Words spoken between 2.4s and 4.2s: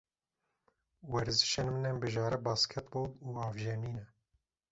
basketbol û avjenî ne.